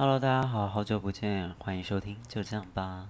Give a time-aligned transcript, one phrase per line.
[0.00, 3.08] Hello，大家好，好久不见，欢迎收听，就这样吧。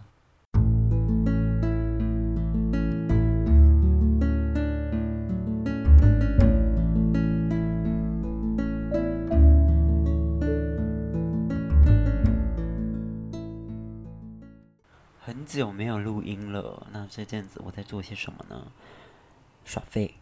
[15.20, 18.72] 很久没有录音了，那这阵子我在做些什么呢？
[19.62, 20.14] 耍废？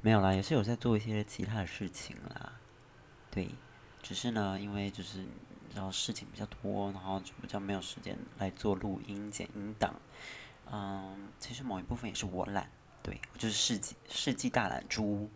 [0.00, 2.54] 没有啦，也是有在做一些其他的事情啦。
[3.30, 3.50] 对，
[4.02, 5.26] 只是呢，因为就是
[5.74, 9.94] 然后事情比较多，然后就比较没有时间来做录音剪音档。
[10.70, 12.70] 嗯，其实某一部分也是我懒，
[13.02, 15.28] 对，我就是世纪世纪大懒猪。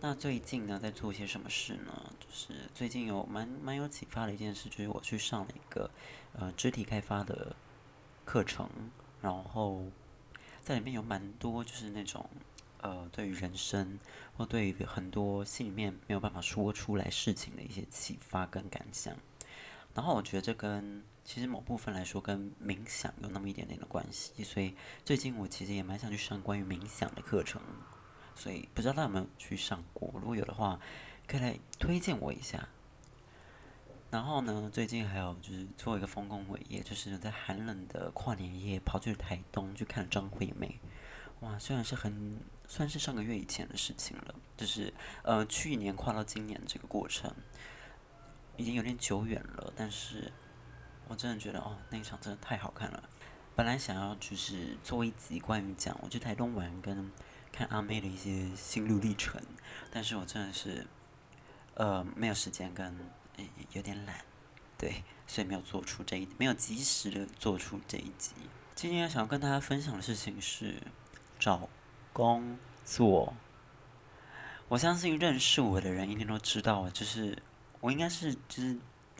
[0.00, 2.12] 那最近呢，在做些什么事呢？
[2.18, 5.90] 就是最近有蛮蛮有启发的一件事，就是我去上了一个
[6.32, 7.54] 呃肢体开发的
[8.24, 8.68] 课程，
[9.20, 9.84] 然后
[10.60, 12.28] 在里面有蛮多就是那种。
[12.82, 13.98] 呃，对于人生
[14.36, 19.16] 或对于很多心里面没有办法说出来事情的一些启发跟感想，
[19.94, 24.74] 然后我觉得这跟其实某部分来说跟冥想有那么一点点的关系，所以
[25.04, 27.62] 最近我其实也蛮想去上关于冥想的课程，
[28.34, 30.10] 所以不知道大家有没有去上过？
[30.14, 30.80] 如果有的话，
[31.28, 32.68] 可以来推荐我一下。
[34.10, 40.80] 然后呢，最近还有就是做一个丰功伟业，就是在寒冷的跨年夜跑去台东去看张惠妹。
[41.42, 47.34] 哇，虽然是很算是上个月以前的事情了，就是呃去年跨到今年这个过程
[48.56, 50.32] 已经有点久远了，但是
[51.08, 53.10] 我真的觉得哦那一场真的太好看了。
[53.56, 57.10] 本来想要就是做一集关于讲我去台东玩跟
[57.50, 59.42] 看阿妹的一些心路历程，
[59.90, 60.86] 但是我真的是
[61.74, 62.96] 呃没有时间跟
[63.72, 64.24] 有点懒，
[64.78, 68.30] 对，所以没有做出这一没有及时的做出这一集。
[68.76, 70.80] 今天想要跟大家分享的事情是。
[71.42, 71.68] 找
[72.12, 73.34] 工作，
[74.68, 77.36] 我相信认识我的人一定都知道，就是
[77.80, 78.78] 我应该是就是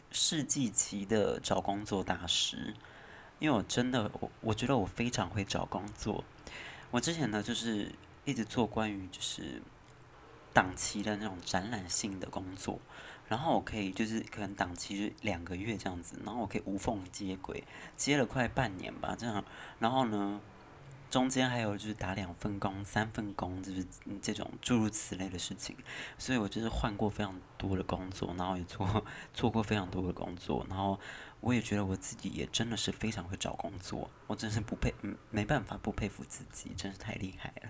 [0.09, 2.73] 世纪级的找工作大师，
[3.39, 6.23] 因为我真的我我觉得我非常会找工作。
[6.91, 7.91] 我之前呢就是
[8.23, 9.61] 一直做关于就是
[10.53, 12.79] 档期的那种展览性的工作，
[13.27, 17.65] 然后我可以就是可能档期是两个月这样子，然后我可以无缝接轨，
[17.97, 19.43] 接了快半年吧这样，
[19.79, 20.39] 然后呢。
[21.13, 23.85] 中间还有就是打两份工、三份工，就是
[24.19, 25.77] 这种诸如此类的事情，
[26.17, 30.99] 所以我就是换过非常多的工作，然后也做 做过非常多的工作，然后
[31.39, 34.91] 我也觉得我自己也真的是非常会找工作，我真是不佩，
[35.29, 37.69] 没办法不佩服自己，真是太厉害了，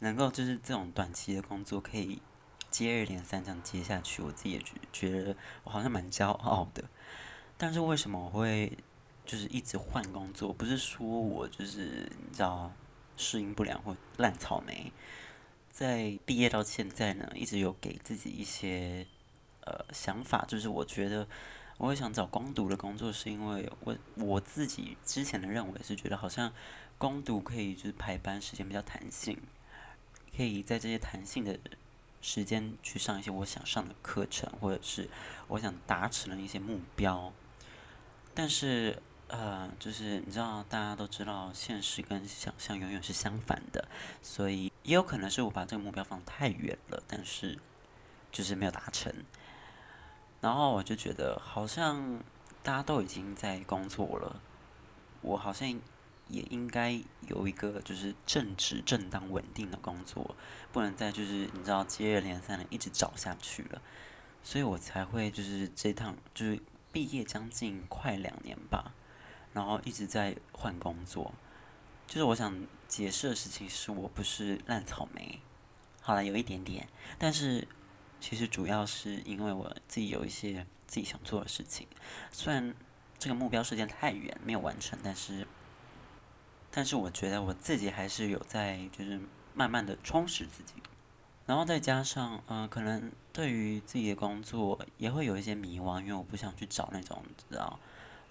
[0.00, 2.20] 能够就是这种短期的工作可以
[2.68, 6.82] 接二连三这样接下去，我自己也觉觉得我好像蛮骄傲的，
[7.56, 8.76] 但是为什么我会？
[9.26, 12.72] 就是一直换工作，不是说我就是你知道
[13.16, 14.92] 适应不良或烂草莓，
[15.70, 19.04] 在毕业到现在呢，一直有给自己一些
[19.64, 21.26] 呃想法，就是我觉得
[21.78, 26.52] 我会想找工读的工作，是因为我我自己之前的认为是觉得好像
[26.96, 29.36] 工读可以就是排班时间比较弹性，
[30.36, 31.58] 可以在这些弹性的
[32.20, 35.10] 时间去上一些我想上的课程，或者是
[35.48, 37.32] 我想达成的一些目标，
[38.32, 39.02] 但是。
[39.28, 43.88] 呃，就是你知道，大家都知道，现实跟想象永远是相反的，
[44.22, 47.58] 所以也有可能是我把这个目标放太远了，但是
[48.30, 49.12] 就是没有达成。
[50.40, 52.22] 然后我就觉得，好像
[52.62, 54.40] 大家都已经在工作了，
[55.22, 55.68] 我好像
[56.28, 60.36] 也应该有一个就是正直、正当、稳定的工作，
[60.72, 63.82] 不能再就是你知道接二连三的一直找下去了，
[64.44, 68.92] 所以我才会就是这趟就是毕业将近快两年吧。
[69.56, 71.32] 然后一直在换工作，
[72.06, 72.54] 就是我想
[72.86, 75.40] 解释的事情是我不是烂草莓，
[76.02, 76.86] 好了，有一点点，
[77.18, 77.66] 但是
[78.20, 81.88] 其实主要是因为我自己有一些自己想做的事情，
[82.30, 82.74] 虽然
[83.18, 85.46] 这个目标时间太远没有完成，但是
[86.70, 89.18] 但是我觉得我自己还是有在就是
[89.54, 90.74] 慢慢的充实自己，
[91.46, 97.80] 然后再加上嗯、可能对于自己的工作也会有一些迷惘，因为我不想去找那种知道。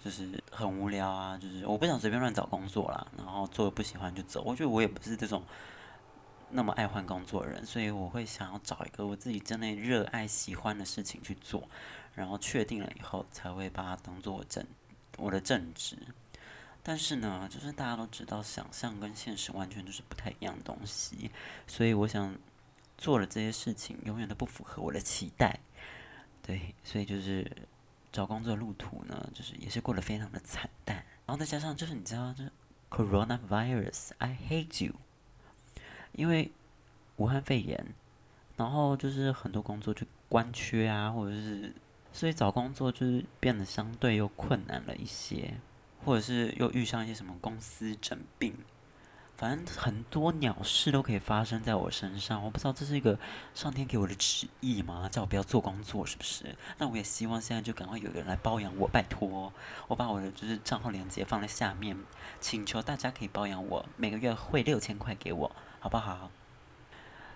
[0.06, 4.40] 就是很无聊啊，就是我不想随便乱找工作啦，然后做的不喜欢就走。
[4.46, 5.42] 我觉得我也不是这种
[6.48, 11.68] 那么爱换工作的人，所以我会想要找一个我自己真的热爱、喜欢的事情去做，
[12.14, 14.64] 然后确定了以后才会把它当做我正
[15.18, 15.98] 我的正职。
[16.84, 21.32] 但是呢，就是大家都知道，想象跟现实完全就是不太一样的东西，
[21.66, 22.32] 所以我想
[22.96, 25.58] 做的这些事情，永远都不符合我的期待。
[26.42, 27.50] 对，所以就是。
[28.16, 30.96] 找工作的路途呢，就是也是过得非常的惨淡，
[31.26, 32.50] 然后再加上就是你知道，就是
[32.88, 34.94] coronavirus，I hate you，
[36.12, 36.50] 因为
[37.16, 37.92] 武汉肺炎，
[38.56, 41.74] 然后就是很多工作就关缺啊，或者是
[42.10, 45.52] 所以找工作就是变得相对又困难了一些，
[46.02, 48.56] 或者是又遇上一些什么公司整并。
[49.36, 53.18] 反正很多鸟事都可以发生在我身上，我不知道这是一个
[53.54, 55.06] 上天给我的旨意吗？
[55.12, 56.56] 叫我不要做工作，是不是？
[56.78, 59.52] 那我也希望现在就赶快有人来包养我，拜托！
[59.88, 61.94] 我把我的就是账号链接放在下面，
[62.40, 66.30] 请求大家可以包养我，每个月汇六千块给我，好不好？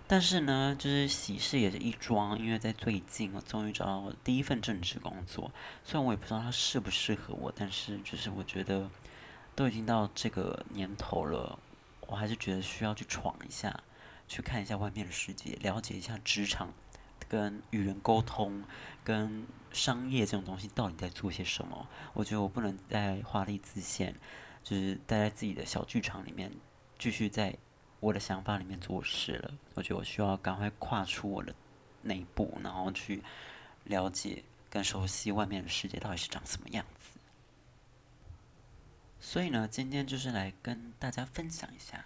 [0.07, 5.51] 但是呢，就是喜事也是一桩，因为在最近我终于找到我第一份正职工作，
[5.83, 8.89] 虽然我也不知道它适不适合我，但是就是我觉得
[9.55, 11.59] 都已经到这个年头了。
[12.11, 13.73] 我还是觉得需要去闯一下，
[14.27, 16.73] 去看一下外面的世界，了解一下职场，
[17.29, 18.65] 跟与人沟通，
[19.01, 21.87] 跟商业这种东西到底在做些什么。
[22.13, 24.13] 我觉得我不能再华丽自现，
[24.61, 26.51] 就是待在自己的小剧场里面，
[26.99, 27.55] 继续在
[28.01, 29.53] 我的想法里面做事了。
[29.75, 31.55] 我觉得我需要赶快跨出我的
[32.01, 33.23] 那一步，然后去
[33.85, 37.10] 了解跟熟悉外面的世界到底是长什么样子。
[39.23, 42.03] 所以呢，今天就是来跟大家分享一下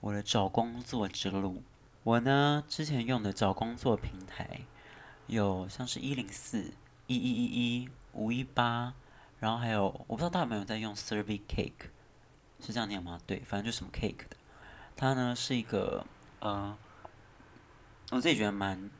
[0.00, 1.62] 我的找工作之路。
[2.02, 4.60] 我呢，之前用的找工作平台
[5.26, 6.74] 有像是一零四、
[7.06, 7.44] 一一一
[7.82, 8.92] 一、五一八，
[9.38, 11.88] 然后还有我不知道大家有没有在用 Survey Cake，
[12.60, 13.18] 是这样念吗？
[13.26, 14.36] 对，反正就是什么 Cake 的。
[14.96, 16.06] 它呢是一个
[16.40, 16.76] 呃，
[18.10, 18.90] 我自己觉得蛮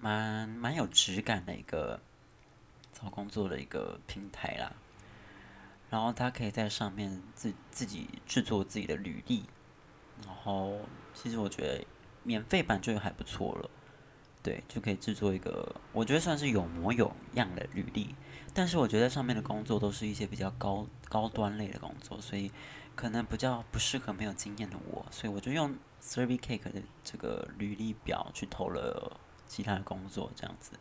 [0.00, 2.00] 蛮蛮有质感的一个
[2.92, 4.72] 找工作的一个平台啦。
[5.94, 9.44] 然后他可以在上面自自己制作自己的履历，
[10.26, 10.80] 然后
[11.14, 11.86] 其实我觉得
[12.24, 13.70] 免费版就还不错了，
[14.42, 18.12] 对，就可以制作一个我觉得算是有模有样的履历。
[18.52, 22.50] 但是我觉得上面的工作都是一些比较高高端类的工作，所以
[22.96, 30.72] 可能比较不适合没有经验的我，所以我就用 SurveyCake 的这个履历表去投了其他的工作，这样子。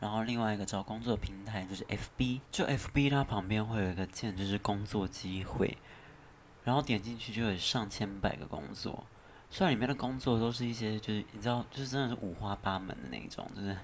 [0.00, 5.78] 然后另外一个找工作平台就是 FB，就 FB 它旁边会有一个键，就是工作机会，
[6.62, 9.06] 然后点进去就有上千百个工作，
[9.48, 13.74] 虽然里面的工作都是一些就是你知道，就是真的是五花八门的那种，就是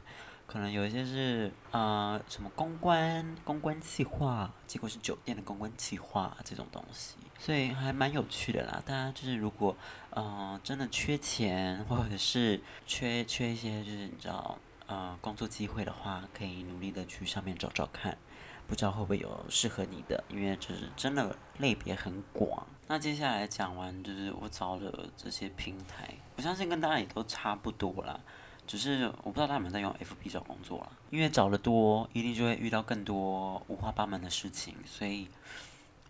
[0.46, 8.82] 可能有一些是啊、什么公关、公关企划，结果是酒店的公关企划这种东西，所以还蛮有趣的啦。
[8.84, 9.74] 大家就是如果
[10.10, 14.58] 嗯、真的缺钱，或者是缺缺一些就是你知道。
[14.90, 18.18] 呃，工作机会的话，可以努力的去上面找找看，
[18.66, 22.66] 不知道会不会有适合你的，因为就是真的类别很广。
[22.88, 28.18] 那接下来讲完，就是我找的这些平台，我相信跟大家也都差不多啦，
[28.66, 35.28] 只是我不知道他们在用 FB 找工作啦，因为找的多，一定就会遇到更多五花八门的事情，所以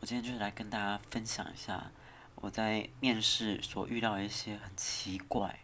[0.00, 1.92] 我今天就是来跟大家分享一下
[2.36, 5.60] 我在面试所遇到一些很奇怪，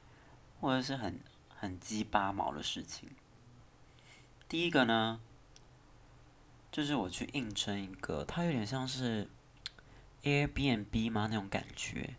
[0.60, 1.18] 或者是很。
[1.66, 3.10] 很鸡巴毛的事情。
[4.48, 5.20] 第一个呢，
[6.70, 9.26] 就是我去应征一个，它有点像是
[10.22, 11.26] Airbnb 吗？
[11.28, 12.14] 那种感觉，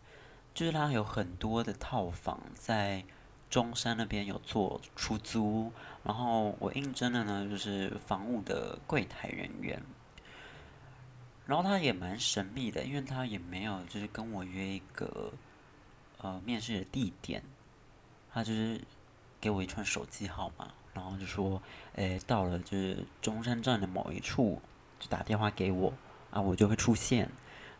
[0.52, 3.02] 就是它有很多的套房在
[3.48, 5.72] 中山那边有做出租，
[6.04, 9.82] 然后我应征的呢就是房务的柜台人员，
[11.46, 15.32] 然后他也蛮神秘的，因为他也没有就是跟我约一个
[16.18, 17.42] 呃面试的地点，
[18.30, 18.78] 他就是。
[19.40, 21.62] 给我一串手机号码，然后就说，
[21.94, 24.60] 诶，到了就是中山站的某一处，
[24.98, 25.92] 就打电话给我，
[26.30, 27.30] 啊，我就会出现，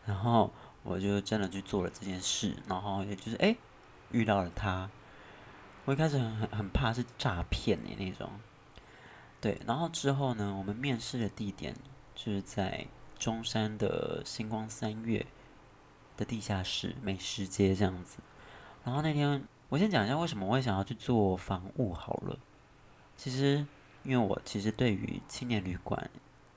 [0.05, 0.51] 然后
[0.83, 3.57] 我就真的去做了这件事，然后也就是诶，
[4.11, 4.89] 遇到了他，
[5.83, 8.29] 我一开始很很很怕是诈骗的那种，
[9.41, 11.75] 对，然后之后呢，我们面试的地点
[12.15, 12.87] 就是在
[13.17, 15.25] 中山的星光三月
[16.15, 18.19] 的地下室美食街这样子，
[18.85, 19.43] 然后那天。
[19.69, 22.37] 我先讲一下为什么我会想要去做房务好了。
[23.15, 23.65] 其实，
[24.03, 26.09] 因为我其实对于青年旅馆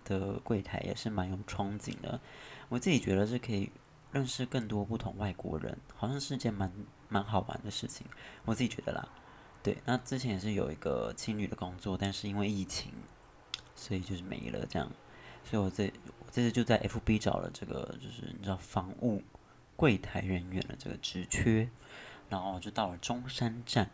[0.04, 2.18] 的柜台也是蛮有憧憬的。
[2.68, 3.70] 我自己觉得是可以
[4.12, 6.72] 认识更多不同外国人，好像是件蛮
[7.08, 8.06] 蛮好玩的事情。
[8.44, 9.08] 我自己觉得啦。
[9.62, 12.92] 对，那之前也是有一个青旅的工作，但是因为疫情，
[13.76, 14.90] 所以就是没了这样。
[15.44, 15.92] 所以我这
[16.30, 19.22] 这次就在 FB 找了这个，就是你知道房务
[19.76, 21.68] 柜台人员的这个职缺。
[22.32, 23.90] 然后就到了中山站，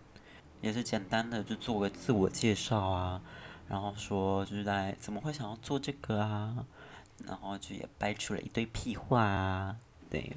[0.61, 3.21] 也是简单的就做个自我介绍啊，
[3.66, 6.64] 然后说就是在怎么会想要做这个啊，
[7.26, 9.76] 然后就也掰出了一堆屁话啊，
[10.09, 10.37] 对，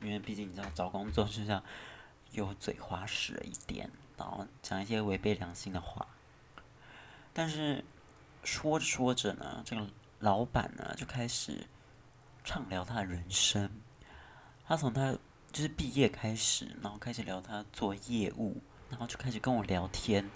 [0.00, 1.62] 因为毕竟你知道找工作就像
[2.32, 6.04] 油嘴滑舌一点，然后讲一些违背良心的话，
[7.32, 7.84] 但是
[8.42, 9.86] 说着说着呢，这个
[10.18, 11.68] 老板呢就开始
[12.42, 13.70] 畅聊他的人生，
[14.66, 15.16] 他从他。
[15.52, 20.30] 就是毕业开始，然后开始聊他做业务，然后就开始跟我聊天，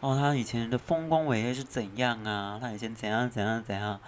[0.00, 2.58] 哦，他以前的丰功伟业是怎样啊？
[2.60, 4.00] 他以前怎样怎样怎样？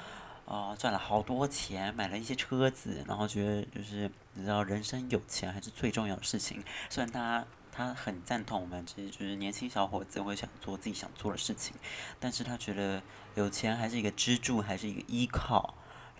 [0.44, 6.62] 哦，赚了好多钱，买了一些车子，然后觉得就是你知道，人生有钱还是最重要的事情。
[6.88, 11.74] 虽然他他很赞同我们，其实就是年轻小伙子会想做自己想做的事情，
[12.18, 13.02] 但是他觉得
[13.34, 15.74] 有钱还是一个支柱，还是一个依靠。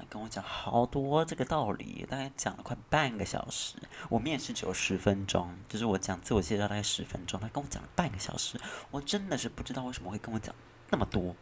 [0.09, 3.77] 跟我讲好多这个道理，大概讲了快半个小时。
[4.09, 10.55] 我面试只有十分钟，就是我讲自我介绍大概十分钟，他跟我讲了半个小时，我真的是不知道为什么会跟我讲
[10.91, 11.35] 那么多。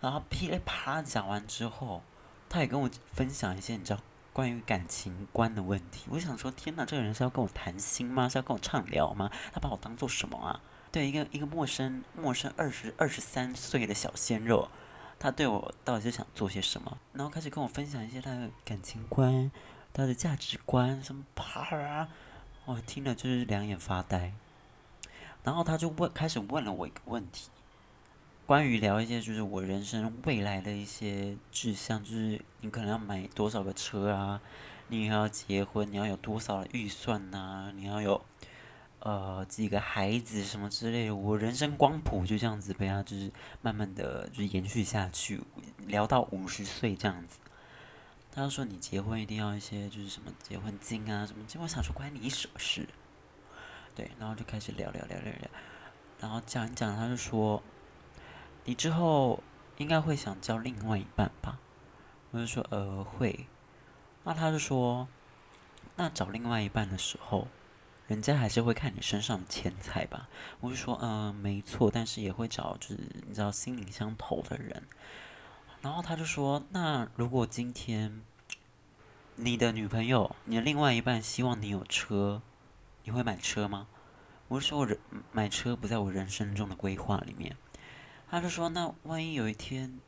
[0.00, 2.02] 然后噼里啪啦讲完之后，
[2.48, 4.00] 他也跟我分享一些你知道
[4.32, 6.06] 关于感情观的问题。
[6.10, 8.28] 我想说，天哪，这个人是要跟我谈心吗？
[8.28, 9.30] 是要跟我畅聊吗？
[9.52, 10.60] 他把我当做什么啊？
[10.92, 14.68] 对，一个一个陌生陌生二十二十三岁的小鲜肉。
[15.18, 16.98] 他对我到底是想做些什么？
[17.12, 19.50] 然后开始跟我分享一些他的感情观、
[19.92, 22.08] 他的价值观什么啪啊！
[22.66, 24.32] 我听了就是两眼发呆。
[25.42, 27.50] 然后他就问，开始问了我一个问题，
[28.46, 34.40] 关于聊一些就是我人生未来的一些志向，就是你可能要买多少个车啊？
[34.88, 38.24] 你要结婚，你要有多少的预算呐、你要有。
[39.04, 43.30] 呃，几个孩子什么之类的，我人生光谱就这样子被他就是
[43.60, 45.42] 慢慢的就延续下去，
[45.86, 47.38] 聊到五十岁这样子。
[48.32, 52.88] 他就说你结婚一定要一些就是什么结婚金啊什么，结果想说关你什么事？
[53.94, 55.50] 对，然后就开始聊聊聊聊聊，
[56.18, 57.62] 然后讲一讲，他就说
[58.64, 59.42] 你之后
[59.76, 61.58] 应该会想交另外一半吧？
[62.30, 63.46] 我就说呃会，
[64.24, 65.06] 那他就说
[65.96, 67.46] 那找另外一半的时候。
[68.06, 70.28] 人家还是会看你身上的钱财吧？
[70.60, 74.82] 我就说，嗯、没错，但是也会找就是你知道心灵相投的人。
[75.80, 78.20] 然后他就说，那如果今天
[79.36, 82.42] 你的女朋友、你的另外一半希望你有车，
[83.04, 83.86] 你会买车吗？
[84.48, 84.98] 我就说我人
[85.32, 87.56] 买车不在我人生中的规划里面。
[88.30, 89.98] 他就说，那万一有一天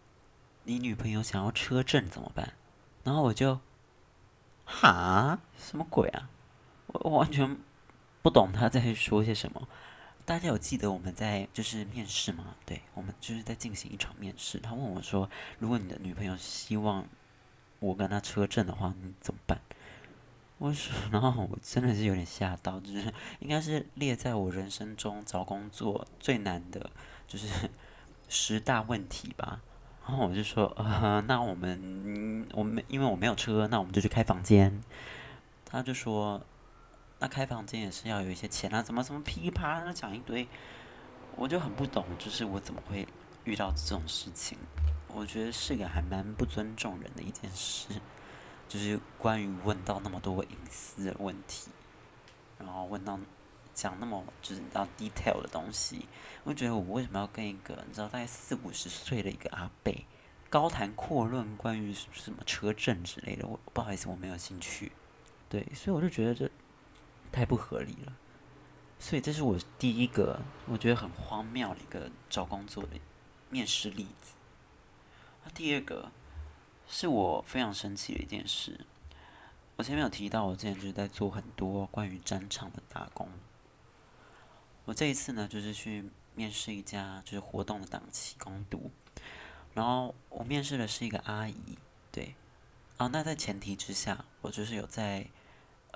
[0.65, 2.53] 你女朋友想要车震怎么办？
[3.05, 3.61] 然后我就，
[4.67, 6.29] 哈，什么鬼啊？
[6.89, 7.57] 我完全。
[8.27, 9.69] 不懂他在说些什么。
[10.25, 12.57] 大家有记得我们在就是面试吗？
[12.65, 14.59] 对，我们就是在进行一场面试。
[14.59, 15.31] 他问我说
[15.61, 17.07] ：“如果你的女朋友希望
[17.79, 19.61] 我跟她车震的话，你怎么办？”
[20.59, 26.91] 我说：“然后我真的是有点吓到，就是应该是列在我人生中找工作最难的，
[27.29, 27.71] 就是
[28.29, 29.61] 十大问题吧。”
[30.05, 34.83] 然后我就说：“呃，那我们我们因为我没有车，那我们就去开房间。”
[35.65, 36.45] 他就说。
[37.19, 40.47] 那开房间也是要有一些钱啊，怎么怎么噼里啪啦讲一堆，
[41.35, 43.09] 我就很不懂，就是我怎么会
[43.45, 44.59] 遇到这种事情？
[45.09, 47.89] 我觉得是个还蛮不尊重人的一件事，
[48.69, 51.71] 就是关于问到那么多隐私的问题，
[52.59, 53.19] 然后问到
[53.73, 56.07] 讲那么就是你知道 detail 的东西，
[56.45, 59.95] 我觉得我为什么要跟一个你知道大概四五十岁的一个阿伯
[60.51, 63.47] 高谈阔论关于什么车震之类的？
[63.47, 64.93] 我不好意思，我没有兴趣。
[65.49, 66.51] 对，所以我就觉得这。
[67.37, 68.17] 太不合理了，
[68.99, 72.99] 所以这是我第一个我觉得很荒谬的一个找工作的
[73.51, 74.33] 面试例子。
[75.45, 76.11] 那第二个
[76.89, 78.87] 是我非常生气的一件事。
[79.77, 83.29] 我前面有提到，我之前就是在做很多关于战场的打工。
[84.87, 88.91] 我这一次呢，就是去面试一家就是活动的档期工读，
[89.75, 91.77] 然后我面试的是一个阿姨，
[92.11, 92.35] 对，
[92.97, 95.27] 啊，那在前提之下，我就是有在。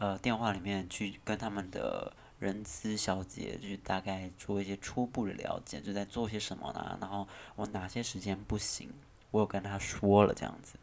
[0.00, 6.96] 呃，电话里面去跟他们的人资小姐，就是大概做一些初步的了解，就在做些什么呢？
[6.98, 8.90] 然后我哪些时间不行，
[9.30, 10.78] 我有跟他说了这样子，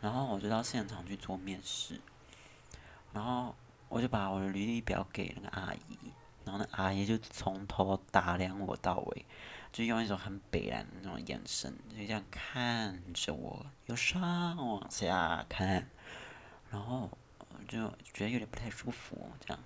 [0.00, 2.00] 然后我就到现场去做面试，
[3.12, 3.52] 然后
[3.88, 5.98] 我就把我的履历表给那个阿姨，
[6.44, 9.26] 然后那阿姨就从头打量我到尾，
[9.72, 15.90] 就用一种很北然的那种眼神，就这样看着我，由上往下看，
[16.70, 17.10] 然后。
[17.68, 19.62] 就觉得有点不太舒服，这样，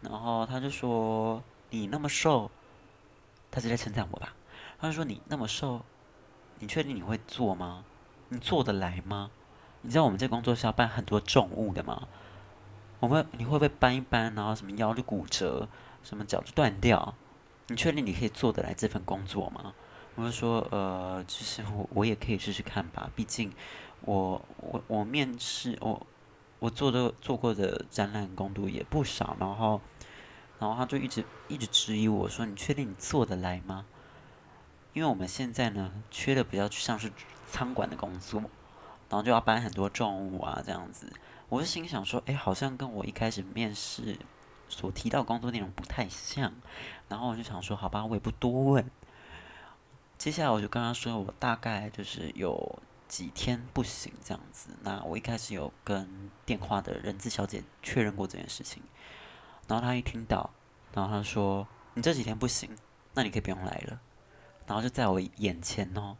[0.00, 2.50] 然后他就说：“你那么瘦，
[3.50, 4.34] 他是在称赞我吧？”
[4.80, 5.84] 他就说：“你那么瘦，
[6.58, 7.84] 你确定你会做吗？
[8.28, 9.30] 你做得来吗？
[9.82, 12.08] 你知道我们这工作是要搬很多重物的吗？
[13.00, 15.68] 我会，你会不会搬一搬，然后什么腰就骨折，
[16.02, 17.14] 什么脚就断掉？
[17.68, 19.74] 你确定你可以做得来这份工作吗？”
[20.16, 23.52] 我就说：“呃，其实我我也可以试试看吧，毕竟
[24.02, 26.06] 我我我面试我。”
[26.58, 29.80] 我做的做过的展览工读也不少，然后，
[30.58, 33.84] 然后他就一直一直质疑我说：“你确定你做得来吗？”
[34.94, 37.12] 因为我们现在呢，缺的比较像是
[37.46, 38.40] 仓管的工作，
[39.10, 41.12] 然后就要搬很多重物啊，这样子。
[41.50, 44.18] 我就心想说：“哎，好像跟我一开始面试
[44.68, 46.52] 所提到工作内容不太像。”
[47.08, 48.90] 然后我就想说：“好吧，我也不多问。”
[50.16, 54.68] 接下来我就跟他说，我大概就是有几天不行这样子。
[54.82, 58.82] 那我一开始有跟电话的人资小姐确认过这件事情，
[59.68, 60.50] 然后她一听到，
[60.92, 62.76] 然后她说：“你这几天不行，
[63.14, 64.00] 那你可以不用来了。”
[64.66, 66.16] 然后就在我眼前哦，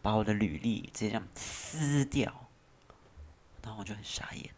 [0.00, 2.48] 把我的履历直接这样撕掉，
[3.62, 4.50] 然后我就很傻眼。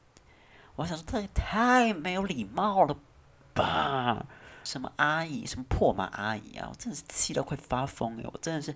[0.76, 2.96] 我想说，这也太没有礼貌了
[3.52, 4.26] 吧！
[4.64, 6.68] 什么阿姨，什么破马阿姨啊！
[6.70, 8.24] 我真的是气到快发疯哎！
[8.32, 8.74] 我真的是，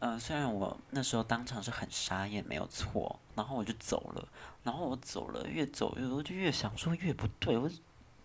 [0.00, 4.28] 呃，虽然我那时候当场是很傻眼，没有错，然后我就走了。
[4.64, 7.56] 然后我走了，越走越，我就越想说越不对。
[7.56, 7.70] 我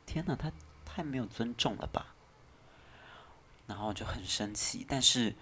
[0.06, 0.52] 天哪，他
[0.84, 2.16] 太没有尊重了吧！
[3.68, 5.36] 然后我就很生气，但是。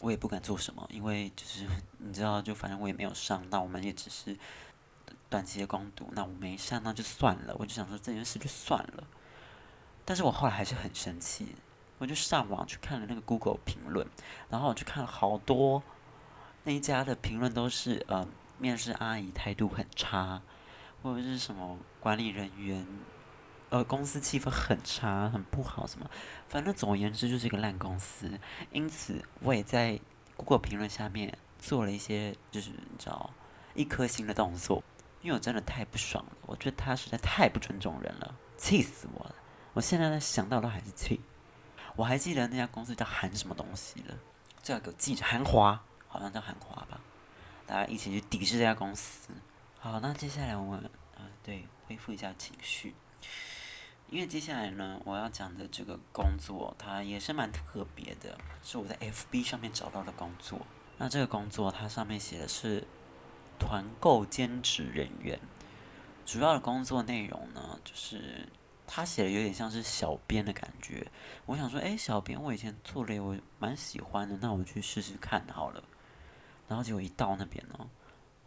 [0.00, 1.64] 我也不敢做什么，因为就是
[1.98, 4.36] 你知道，就反正我也没有上，那我们也只是
[5.30, 7.54] 短期的工读，那我没上那就算了。
[7.56, 9.04] 我就想说这件事就算了，
[10.04, 11.54] 但是我后来还是很生气，
[12.02, 14.04] 我就上网去看了那个 Google 评论，
[14.50, 15.80] 然后我去看了好多
[16.64, 18.26] 那一家的评论都是呃，
[18.58, 20.42] 面试阿姨态度很差，
[21.00, 22.84] 或者是什么管理人员。
[23.70, 26.10] 呃，公司气氛很差，很不好，什么，
[26.48, 28.28] 反正总而言之就是一个烂公司。
[28.72, 30.00] 因此，我也在
[30.36, 33.30] Google 评论下面做了一些，就是你知道，
[33.74, 34.82] 一颗星的动作，
[35.20, 36.32] 因为我真的太不爽了。
[36.46, 39.34] 我觉得他实在太不尊重人了，气死我了！
[39.74, 41.20] 我现在想到都还是气。
[41.96, 44.16] 我还记得那家公司叫韩什么东西的，
[44.62, 47.00] 最后给我记着，韩华，好像叫韩华吧。
[47.66, 49.30] 大家一起去抵制这家公司。
[49.78, 52.94] 好，那接下来我们，啊，对，恢复一下情绪。
[54.10, 60.60] 因为接下来呢，我要讲的这个工作，它也是蛮特别的，是我在 FB 上面找到的工作。
[60.98, 62.86] 那这个工作，它上面写的是
[63.58, 65.40] 团购兼职人员，
[66.26, 68.48] 主要的工作内容呢，就是
[68.94, 71.10] 他写的有点像是小编的感觉。
[71.46, 75.82] 我想说，哎，小编我以前做了，我蛮喜欢的，那我去试试看好了。
[76.68, 77.88] 然后结果一到那边呢，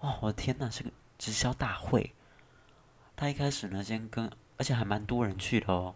[0.01, 2.13] 哦，我的天呐，是个直销大会。
[3.15, 5.95] 他一开始呢，先跟而且还蛮多人去的哦。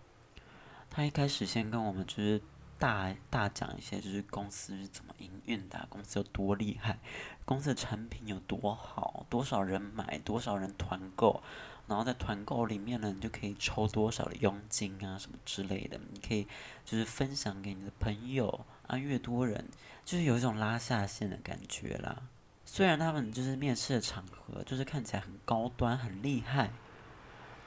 [0.89, 2.41] 他一开始先跟我们就是
[2.79, 6.97] 大大讲一些，就是公司是怎么营运的，公司有多厉害，
[7.45, 11.43] 公司的产品有多好，多少人买，多少人团购，
[11.89, 16.47] 然后在团购里面呢，你就可以抽多少的佣金啊，什么之类的，你可以
[16.86, 19.67] 就是分享给你的朋友啊，越多人
[20.06, 22.15] 就是有一种拉下线的感觉啦。
[22.63, 26.69] 虽然他们就是面试的场合，就是看起来很高端，很厉害。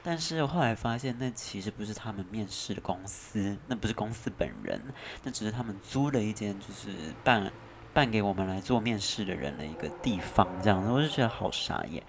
[0.05, 4.81] 但是后来发现，那其实不是他们面试的公司，那不是公司本人，
[5.23, 6.91] 那只是他们租了一间，就是
[7.23, 7.53] 办
[7.93, 12.03] 办给我们来做面试的人的一个地方，这样子，我就觉得好傻眼。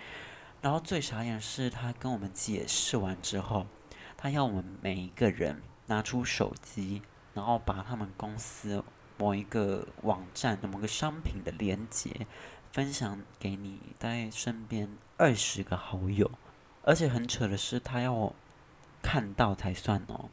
[0.63, 3.67] 然后最傻眼的是，他跟我们解释完之后，
[4.15, 7.01] 他要我们每一个人拿出手机，
[7.33, 8.81] 然后把他们公司
[9.17, 12.25] 某一个网站的某个商品的链接
[12.71, 16.31] 分享给你大概身边二十个好友。
[16.83, 18.33] 而且很扯的是，他要我
[19.01, 20.29] 看到才算哦。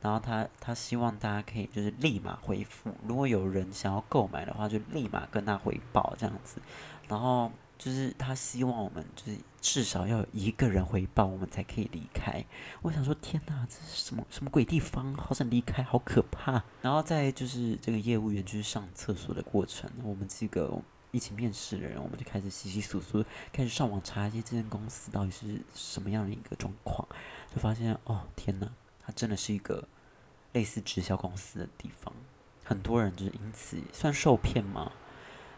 [0.00, 6.62] 然后他他希望大家可以就是立马回复，如果有人想要购买的话，就立马跟他回报这样子。
[7.08, 12.44] 然后就是他希望我们就是至少要有一个人回报，我们才可以离开。
[12.82, 15.14] 我想说，天哪，这是什么什么鬼地方？
[15.14, 16.62] 好想离开，好可怕。
[16.80, 20.80] 然后在就是这个业务员就是上厕所的过程，我们几个。
[21.14, 27.06] 一起面试的人，我们就开始稀稀疏疏，开始上网查一些这间公司到底是什么样的一个状况，
[27.54, 28.66] 就发现哦，天哪，
[28.98, 29.86] 它真的是一个
[30.54, 32.14] 类似直销公司的地方，
[32.64, 34.90] 很多人就是因此算受骗吗？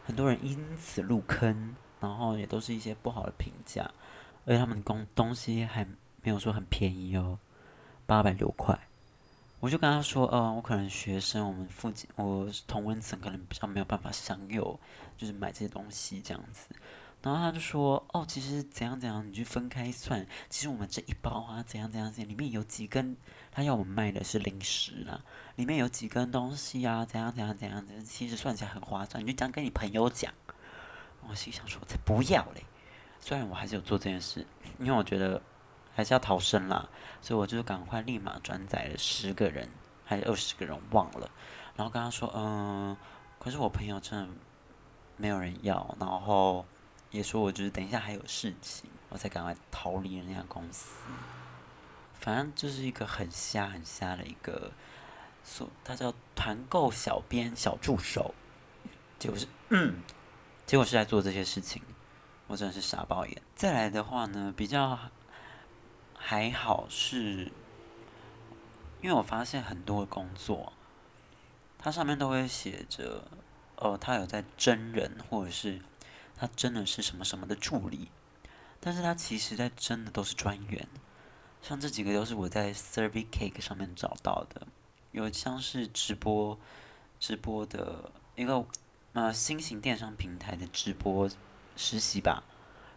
[0.04, 3.90] 很多人因此入坑，然后也都是一些不好的评价，
[4.44, 5.84] 而且他们工东西还
[6.22, 7.38] 没有说很便宜哦，
[8.06, 8.78] 八百多块。
[9.60, 14.78] 我就跟他说，呃，我可能学生，我们附近，我同温层可能比较没有办法享有，
[15.16, 16.68] 就是买这些东西这样子。
[17.22, 23.16] 然后他就说，哦，其实怎样怎样，你去分开算，其实我们这一包啊，怎样怎样怎样，里面有几根，
[23.50, 25.24] 他要我们卖的是零食啊，
[25.56, 30.30] 里面有几根东西啊，怎样怎样怎样，其实算起来很划算，你就这样跟你朋友讲。
[31.28, 32.64] 我心想说，才不要嘞！
[33.20, 34.46] 虽然我还是有做这件事，
[34.78, 35.40] 因为我觉得。
[35.96, 36.88] 还是要逃生啦，
[37.22, 39.68] 所以我就赶快立马转载了十个人
[40.04, 41.30] 还是二十个人忘了，
[41.76, 42.96] 然后跟他说，嗯，
[43.38, 44.28] 可是我朋友真的
[45.16, 46.66] 没有人要，然后
[47.12, 50.96] 也说我就是等一下还有事情，我才赶快逃离了那家公司。
[52.14, 54.72] 反正就是一个很瞎很瞎的一个，
[55.44, 58.34] 说他叫团购小编小助手，
[59.20, 59.98] 就是嗯，
[60.66, 61.82] 结果是在做这些事情，
[62.46, 63.42] 我真的是傻爆眼。
[63.54, 64.98] 再来的话呢，比较。
[66.26, 67.52] 还好是，
[69.02, 70.72] 因为我发现很多工作，
[71.76, 73.22] 它上面都会写着
[73.76, 75.82] 哦，他有在真人，或者是
[76.34, 78.08] 他真的是什么什么的助理，
[78.80, 80.88] 但是他其实在真的都是专员。
[81.60, 84.66] 像这几个都是我在 Surveycake 上面找到的，
[85.12, 86.58] 有像是直播
[87.20, 88.64] 直播的一个
[89.14, 91.28] 呃新型电商平台的直播
[91.76, 92.44] 实习吧，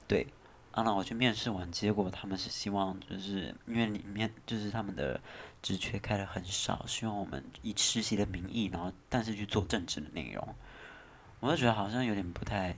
[0.07, 0.27] 对。
[0.71, 5.19] 啊，那我去面试完，结果他们是希望，就是因为里面就是他们的
[5.59, 10.55] 职缺开的很少，希望我们以实习的名义，然后但是去做正职的内容，
[11.39, 12.75] 我就觉得好像有点不太、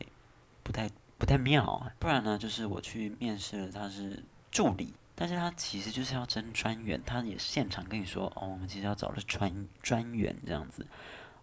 [0.64, 1.92] 不太、不太妙。
[2.00, 10.88] 不然呢，就是我去面试了，他是助理，但是他其实就是要争专员，他也现场跟你说，哦，我们其实要找的专专员这样子。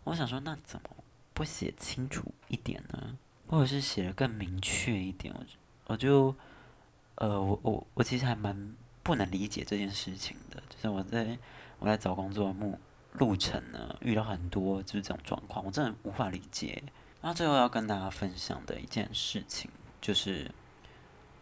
[0.05, 0.89] 我想说，那怎么
[1.37, 3.19] 不写清楚一点呢？
[3.47, 5.35] 或者是写的更明确一点？
[5.37, 5.51] 我就。
[5.89, 6.35] 我就，
[7.15, 11.39] 呃，我我我其实还蛮不能理解这件事情的，就是我在
[11.79, 12.79] 我在找工作的路
[13.13, 16.83] 路程呢，遇到很多就是这种状况，我真的无法理解。
[17.21, 19.71] 那最后要跟大家分享的一件事情，
[20.01, 20.51] 就是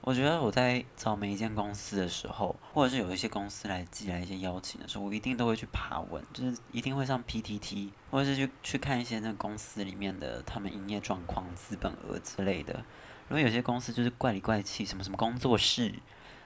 [0.06, 12.84] 我觉得我在找每一间公司的时候，或者是有一些公司来寄来一些邀请的时候，我一定都会去爬文，就是一定会上 PTT，或者是去去看一些那公司里面的他们营业状况、资本额之类的。
[13.30, 15.94] 因为有些公司就是怪里怪气，什么什么工作室，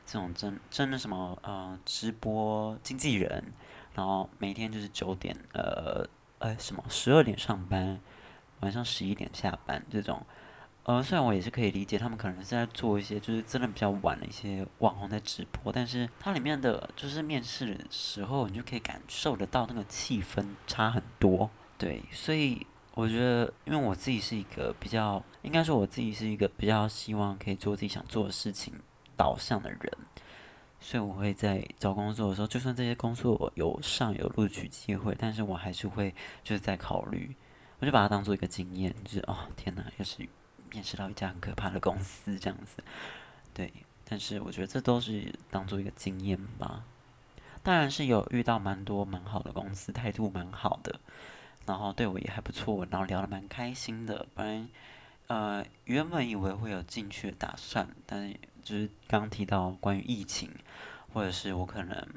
[0.06, 3.52] 这种真真的什么呃直播经纪人，
[3.92, 7.98] 然后每天就是九点呃呃什么十二点上班，
[8.60, 10.24] 晚上十一点下班这种，
[10.88, 22.66] 呃虽然我也是可以理解他们可能是在做一些就是真的比较晚的一些网红在直播，但是它里面的就是面试的时候你就可以感受得到那个气氛差很多，对，所以。
[22.94, 28.74] 我觉得，因为我自己是一个比较，应该说我自己是一个比较希望可以做自己想做的事情
[29.16, 29.92] 导向的人，
[30.80, 37.36] 所以我会在找工作的时候，就算这些工作有上有录取机会，但是我还是会就是在考虑，
[37.78, 40.28] 我就把它当做一个经验，就是哦天哪，又是
[40.70, 42.82] 面试到一家很可怕的公司这样子，
[43.52, 43.72] 对，
[44.04, 46.84] 但是我觉得这都是当做一个经验吧，
[47.62, 51.00] 当然是有遇到蛮多蛮好的公司，态度蛮好的。
[51.66, 54.26] 然后对我也还不错，然后聊得蛮开心的。
[54.34, 54.66] 不然，
[55.26, 60.50] 呃，原本以为会有进去的打算，但是就是刚提到关于疫情，
[61.12, 62.08] 或者是我可能，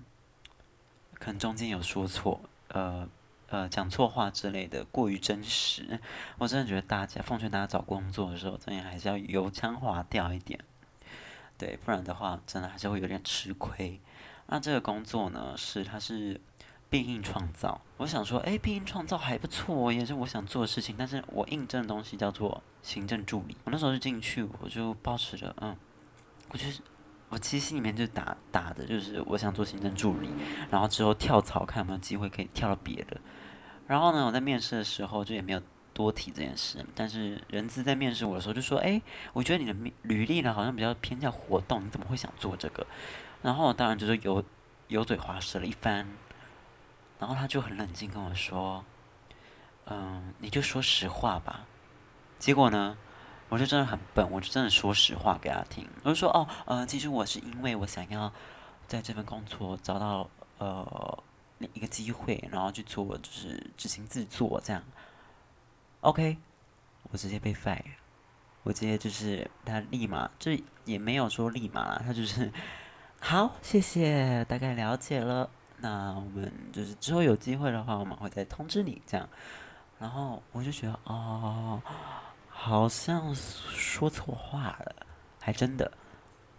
[1.16, 3.06] 可能中间有说错，呃
[3.52, 6.00] 呃讲错话之类的，过于真实。
[6.40, 10.60] 我真的觉得大家奉劝大家找工作的时候，真的还是要油腔滑调一点，
[11.58, 14.02] 对，不然的话，真的还是会有点吃亏。
[14.48, 16.42] 那这个工作呢，是它是。
[16.92, 20.94] 变应创造，我想说，哎，变应创造还不错，也是我想做的事情。
[21.00, 23.56] 但是我应征的东西叫做行政助理。
[23.64, 25.74] 我那时候就进去，我就保持着，嗯，
[26.50, 26.82] 我就是
[27.32, 30.30] 我其实心里面就打打的，就是我想做行政助理，
[30.70, 33.20] 然后之后跳槽看有没有机会可以跳到别的。
[33.88, 35.62] 然后呢，我在面试的时候就也没有
[35.94, 36.86] 多提这件事。
[36.94, 39.02] 但是人资在面试我的时候就说，哎，
[39.34, 42.86] 我觉得你的履历呢好像比较偏向活动，你怎么会想做这个？
[43.42, 44.44] 然后我当然就是油
[44.90, 46.08] 油嘴滑舌了一番。
[47.20, 48.84] 然后他就很冷静跟我说
[49.86, 51.68] ：“嗯，你就说实话吧。”
[52.40, 52.98] 结果呢，
[53.52, 55.86] 我就真的很笨，我就真的说实话给他听。
[56.04, 58.32] 我就说：“哦，呃，其实我是因为我想要
[58.88, 61.24] 在这份工作找到呃
[61.74, 64.82] 一个机会，然后去做就是执行制作这样。
[66.00, 66.38] ”OK，
[67.12, 67.84] 我直接被 fire，
[68.64, 70.54] 我直接就是他立马就
[70.86, 72.50] 也没有说立马，他就是
[73.20, 75.50] 好，谢谢，大概了解了。
[75.80, 79.28] 那我们就是之后有机会的话，我们会再通知你这样。
[80.00, 81.82] 然后我就觉得哦，
[82.64, 85.08] 好像说错话了，
[85.40, 85.92] 还真的。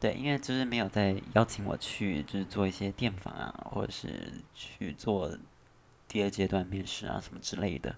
[0.00, 5.38] 对，因为就是没有再邀请我去，就是做一些电访啊，或者是去做
[6.08, 7.94] 第二阶段面试啊什么之类的。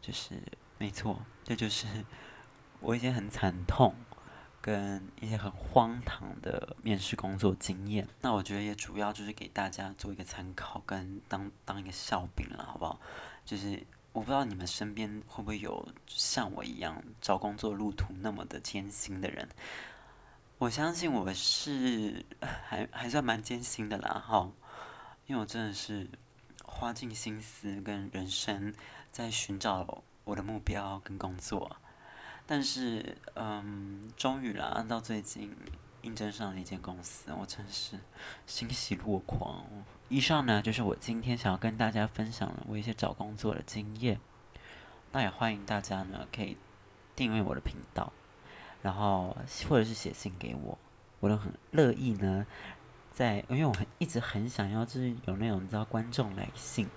[0.00, 0.40] 就是
[0.78, 1.86] 没错，这就是
[2.78, 3.92] 我一些很惨痛。
[4.60, 13.00] 跟一些很荒唐的面试工作经验，那我觉得也主要就是给大家做一个参考，跟当当一个笑柄了，好不好？
[13.44, 13.80] 就是
[14.18, 19.48] 我不知道你们身边会不会有像我一样找工作路途那么的艰辛的人，
[20.58, 24.50] 我相信我是还还算蛮艰辛的啦，哈，
[25.28, 26.10] 因为我真的是
[26.64, 28.74] 花尽心思跟人生
[29.12, 31.76] 在寻找我的目标跟工作。
[32.44, 35.54] 但是，嗯，终于啦，到最近
[36.02, 37.96] 应征上了一间公司，我真是
[38.48, 39.64] 欣喜若狂。
[40.08, 44.18] 以上呢，就是我今天想要跟大家分享的我一些找工作的经验。
[45.12, 46.56] 那也欢迎大家呢，可以
[47.14, 48.12] 订阅我的频道，
[48.82, 49.36] 然后
[49.68, 50.78] 或者是写信给我，
[51.20, 52.46] 我都很乐意呢。
[53.12, 56.88] 在因为我很一直很想要，就是有那种你知道观众来信。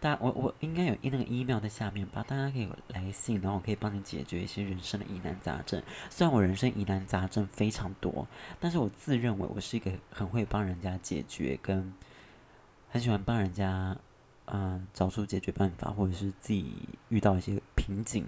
[0.00, 5.82] 大我我应该有一那个 email 在下面吧，大家可以来信，然后我可以帮你解决一些人生的疑难杂症。
[6.08, 8.26] 虽然我人生疑难杂症非常多，
[8.58, 11.92] 但是我自认为我是一个很会帮人家解决，跟
[12.90, 13.96] 很喜欢帮人家
[14.52, 18.26] 嗯、找出解决办法，或者是自己遇到一些瓶颈，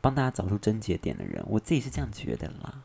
[0.00, 1.44] 帮大家找出症结点的人。
[1.46, 2.82] 我自己是这样觉得啦。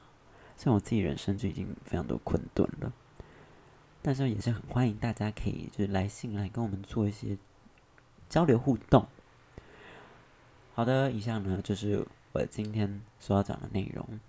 [0.58, 2.92] 虽然我自己人生就已经非常多困顿了，
[4.02, 7.38] 但是也是很欢迎大家可以就是来信来跟我们做一些。
[8.28, 9.08] 交流互动。
[10.74, 14.20] 好的，以上呢就是我今天所要讲的内容。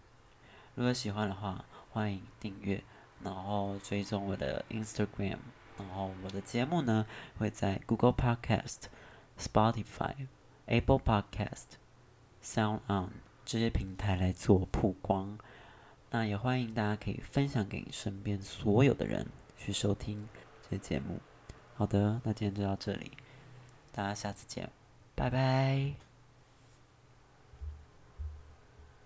[0.77, 2.85] 如果喜欢的话，欢迎订阅，
[3.25, 5.38] 然后追踪我的 Instagram。
[5.79, 7.07] 然后我的节目呢
[7.39, 8.85] 会在 Google Podcast、
[9.39, 10.27] Spotify、
[10.67, 11.77] Apple Podcast、
[12.43, 13.11] Sound On
[13.45, 15.39] 这些平台来做曝光。
[16.11, 19.27] 那也欢迎大家可以分享给你身边所有的人
[19.59, 20.29] 去收听
[20.71, 21.21] 这节目。
[21.75, 23.12] 好的，那今天就到这里。
[23.93, 24.71] 大家下次见，
[25.15, 26.06] 拜拜。